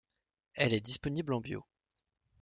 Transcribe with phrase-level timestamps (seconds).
[0.55, 1.63] Elle est disponible en bio.